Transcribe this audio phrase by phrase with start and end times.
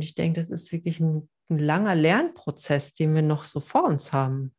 [0.00, 3.84] Und ich denke, das ist wirklich ein, ein langer Lernprozess, den wir noch so vor
[3.84, 4.54] uns haben.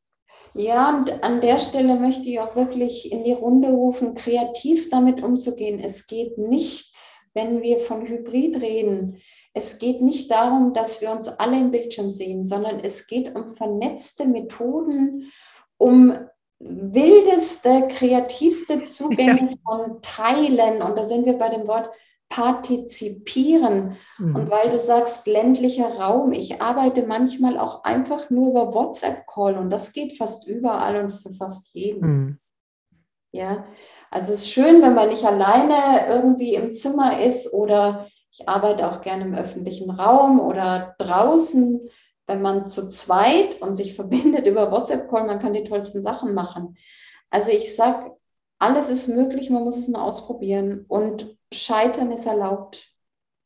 [0.54, 5.24] Ja, und an der Stelle möchte ich auch wirklich in die Runde rufen, kreativ damit
[5.24, 5.80] umzugehen.
[5.80, 6.96] Es geht nicht,
[7.34, 9.18] wenn wir von Hybrid reden,
[9.56, 13.48] es geht nicht darum, dass wir uns alle im Bildschirm sehen, sondern es geht um
[13.48, 15.32] vernetzte Methoden,
[15.78, 16.14] um
[16.60, 19.56] wildeste, kreativste Zugänge ja.
[19.66, 20.84] von Teilen.
[20.84, 21.90] Und da sind wir bei dem Wort
[22.32, 23.98] partizipieren.
[24.18, 24.36] Mhm.
[24.36, 29.70] Und weil du sagst ländlicher Raum, ich arbeite manchmal auch einfach nur über WhatsApp-Call und
[29.70, 32.08] das geht fast überall und für fast jeden.
[32.08, 32.40] Mhm.
[33.34, 33.66] Ja,
[34.10, 38.90] also es ist schön, wenn man nicht alleine irgendwie im Zimmer ist oder ich arbeite
[38.90, 41.90] auch gerne im öffentlichen Raum oder draußen,
[42.28, 46.78] wenn man zu zweit und sich verbindet über WhatsApp-Call, man kann die tollsten Sachen machen.
[47.30, 48.12] Also ich sage,
[48.58, 52.94] alles ist möglich, man muss es nur ausprobieren und Scheitern ist erlaubt.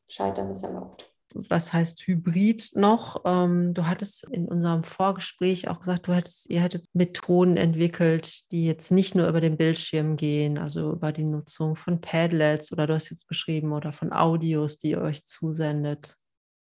[0.08, 1.12] Scheitern ist erlaubt.
[1.34, 3.22] Was heißt Hybrid noch?
[3.24, 8.64] Ähm, du hattest in unserem Vorgespräch auch gesagt, du hättest, ihr hättet Methoden entwickelt, die
[8.64, 12.94] jetzt nicht nur über den Bildschirm gehen, also über die Nutzung von Padlets oder du
[12.94, 16.16] hast jetzt beschrieben oder von Audios, die ihr euch zusendet.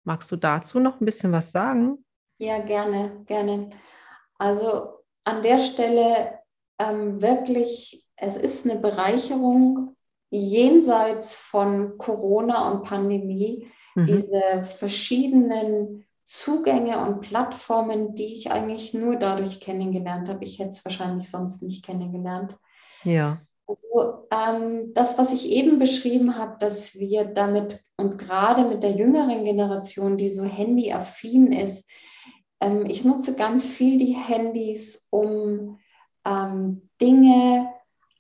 [0.05, 2.03] Magst du dazu noch ein bisschen was sagen?
[2.39, 3.69] Ja, gerne, gerne.
[4.38, 6.39] Also an der Stelle
[6.80, 9.95] ähm, wirklich, es ist eine Bereicherung
[10.39, 14.06] jenseits von Corona und Pandemie, mhm.
[14.06, 20.44] diese verschiedenen Zugänge und Plattformen, die ich eigentlich nur dadurch kennengelernt habe.
[20.44, 22.58] Ich hätte es wahrscheinlich sonst nicht kennengelernt.
[23.03, 23.42] Ja.
[23.67, 28.92] Also, ähm, das, was ich eben beschrieben habe, dass wir damit und gerade mit der
[28.92, 31.90] jüngeren Generation, die so handyaffin ist,
[32.59, 35.78] ähm, ich nutze ganz viel die Handys, um
[36.25, 37.70] ähm, Dinge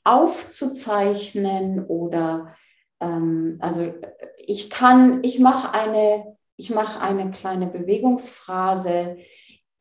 [0.03, 2.55] aufzuzeichnen oder
[2.99, 3.93] ähm, also
[4.37, 9.17] ich kann, ich mache eine, ich mache eine kleine Bewegungsphrase,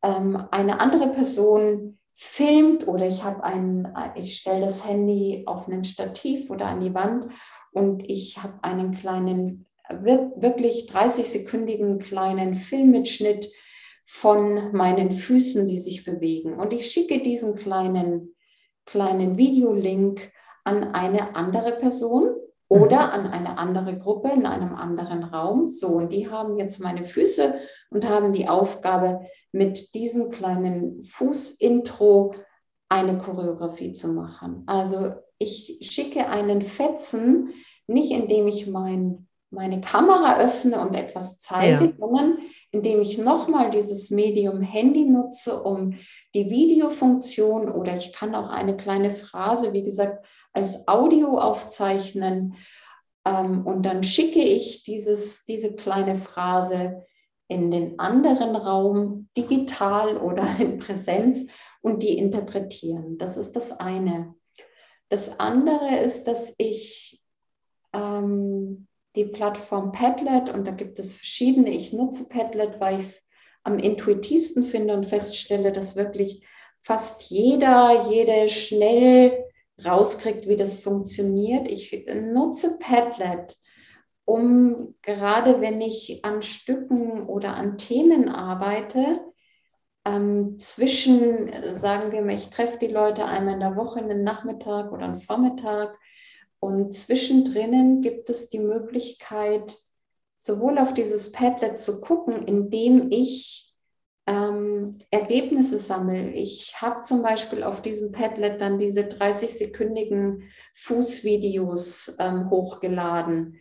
[0.01, 5.83] ähm, eine andere Person filmt oder ich habe ein, ich stelle das Handy auf einen
[5.83, 7.31] Stativ oder an die Wand
[7.71, 13.51] und ich habe einen kleinen, wirklich 30-sekündigen kleinen Filmmitschnitt
[14.05, 16.53] von meinen Füßen, die sich bewegen.
[16.59, 18.32] Und ich schicke diesen kleinen
[18.85, 20.31] kleinen Videolink
[20.63, 22.35] an eine andere Person
[22.67, 23.13] oder mhm.
[23.13, 25.67] an eine andere Gruppe in einem anderen Raum.
[25.67, 27.55] So, und die haben jetzt meine Füße
[27.89, 29.21] und haben die Aufgabe,
[29.53, 32.33] mit diesem kleinen Fußintro
[32.89, 34.63] eine Choreografie zu machen.
[34.65, 37.53] Also ich schicke einen Fetzen,
[37.87, 41.91] nicht indem ich mein, meine Kamera öffne und etwas zeige, ja.
[41.97, 42.39] sondern
[42.71, 45.95] indem ich nochmal dieses Medium Handy nutze, um
[46.33, 52.55] die Videofunktion oder ich kann auch eine kleine Phrase, wie gesagt, als Audio aufzeichnen.
[53.25, 57.05] Ähm, und dann schicke ich dieses, diese kleine Phrase
[57.47, 61.45] in den anderen Raum, digital oder in Präsenz,
[61.81, 63.17] und die interpretieren.
[63.17, 64.33] Das ist das eine.
[65.09, 67.21] Das andere ist, dass ich
[67.93, 71.69] ähm, die Plattform Padlet und da gibt es verschiedene.
[71.69, 73.29] Ich nutze Padlet, weil ich es
[73.63, 76.45] am intuitivsten finde und feststelle, dass wirklich
[76.81, 79.45] fast jeder, jede schnell
[79.83, 81.67] rauskriegt, wie das funktioniert.
[81.67, 83.55] Ich nutze Padlet,
[84.25, 89.21] um gerade wenn ich an Stücken oder an Themen arbeite,
[90.05, 94.91] ähm, zwischen, sagen wir mal, ich treffe die Leute einmal in der Woche, einen Nachmittag
[94.91, 95.97] oder einen Vormittag
[96.63, 99.77] und zwischendrin gibt es die Möglichkeit,
[100.37, 103.75] sowohl auf dieses Padlet zu gucken, indem ich
[104.27, 106.31] ähm, Ergebnisse sammle.
[106.31, 110.43] Ich habe zum Beispiel auf diesem Padlet dann diese 30-sekündigen
[110.73, 113.59] Fußvideos ähm, hochgeladen.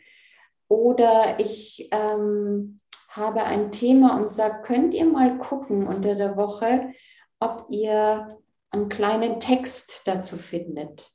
[0.69, 2.77] Oder ich ähm,
[3.11, 6.93] habe ein Thema und sage, könnt ihr mal gucken unter der Woche,
[7.41, 8.39] ob ihr
[8.71, 11.11] einen kleinen Text dazu findet.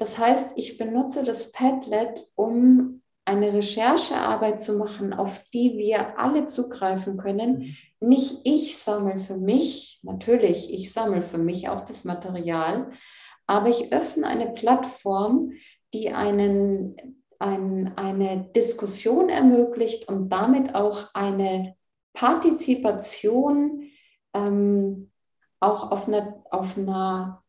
[0.00, 6.46] Das heißt, ich benutze das Padlet, um eine Recherchearbeit zu machen, auf die wir alle
[6.46, 7.58] zugreifen können.
[7.58, 7.76] Mhm.
[8.08, 12.92] Nicht ich sammle für mich, natürlich, ich sammle für mich auch das Material,
[13.46, 15.52] aber ich öffne eine Plattform,
[15.92, 16.96] die einen,
[17.38, 21.76] ein, eine Diskussion ermöglicht und damit auch eine
[22.14, 23.82] Partizipation
[24.32, 25.10] ähm,
[25.60, 27.44] auch auf einer, auf einer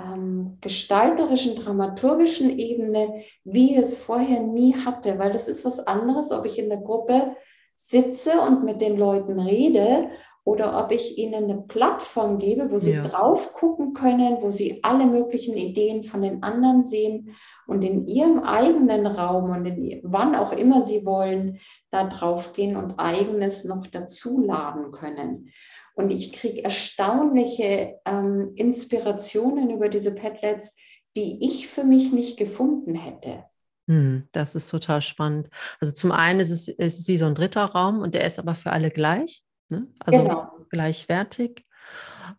[0.00, 6.32] ähm, gestalterischen, dramaturgischen Ebene, wie ich es vorher nie hatte, weil es ist was anderes,
[6.32, 7.36] ob ich in der Gruppe
[7.74, 10.10] sitze und mit den Leuten rede
[10.44, 13.02] oder ob ich ihnen eine Plattform gebe, wo sie Ja.
[13.02, 17.34] drauf gucken können, wo sie alle möglichen Ideen von den anderen sehen
[17.66, 21.58] und in ihrem eigenen Raum und in, wann auch immer sie wollen,
[21.90, 25.50] da drauf gehen und eigenes noch dazu laden können.
[25.94, 30.74] Und ich kriege erstaunliche ähm, Inspirationen über diese Padlets,
[31.16, 33.44] die ich für mich nicht gefunden hätte.
[33.88, 35.48] Hm, das ist total spannend.
[35.80, 38.38] Also zum einen ist es, ist es wie so ein dritter Raum und der ist
[38.38, 39.86] aber für alle gleich, ne?
[39.98, 40.50] also Genau.
[40.70, 41.64] gleichwertig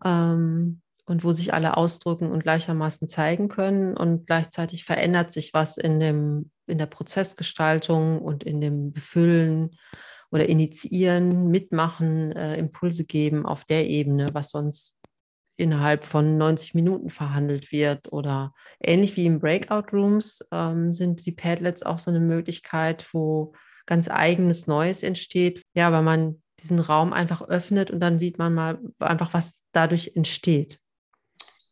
[0.03, 5.77] ähm, und wo sich alle ausdrücken und gleichermaßen zeigen können und gleichzeitig verändert sich was
[5.77, 9.71] in, dem, in der Prozessgestaltung und in dem Befüllen
[10.31, 14.97] oder Initiieren, Mitmachen, äh, Impulse geben auf der Ebene, was sonst
[15.57, 21.33] innerhalb von 90 Minuten verhandelt wird oder ähnlich wie im Breakout Rooms ähm, sind die
[21.33, 23.53] Padlets auch so eine Möglichkeit, wo
[23.85, 25.63] ganz eigenes Neues entsteht.
[25.73, 30.13] Ja, weil man diesen Raum einfach öffnet und dann sieht man mal einfach, was dadurch
[30.15, 30.79] entsteht.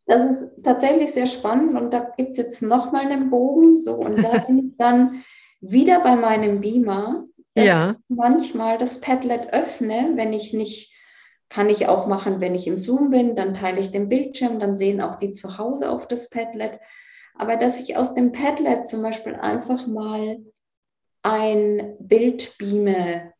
[0.05, 3.75] Das ist tatsächlich sehr spannend und da gibt es jetzt nochmal einen Bogen.
[3.75, 5.23] So, und da bin ich dann
[5.61, 7.25] wieder bei meinem Beamer.
[7.55, 7.91] dass Ja.
[7.91, 10.93] ich manchmal das Padlet öffne, wenn ich nicht,
[11.49, 14.77] kann ich auch machen, wenn ich im Zoom bin, dann teile ich den Bildschirm, dann
[14.77, 16.79] sehen auch die zu Hause auf das Padlet.
[17.35, 20.39] Aber dass ich aus dem Padlet zum Beispiel einfach mal
[21.23, 23.33] ein Bild beame,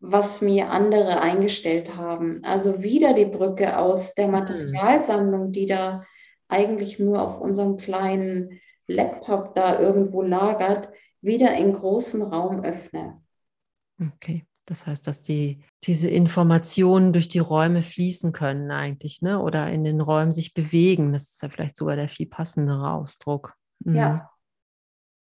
[0.00, 2.42] was mir andere eingestellt haben.
[2.44, 6.04] Also wieder die Brücke aus der Materialsammlung, die da
[6.48, 10.88] eigentlich nur auf unserem kleinen Laptop da irgendwo lagert,
[11.20, 13.20] wieder in großen Raum öffne.
[14.00, 14.46] Okay.
[14.68, 19.40] Das heißt, dass die, diese Informationen durch die Räume fließen können eigentlich, ne?
[19.40, 21.12] Oder in den Räumen sich bewegen.
[21.12, 23.54] Das ist ja vielleicht sogar der viel passendere Ausdruck.
[23.84, 23.94] Mhm.
[23.94, 24.30] Ja.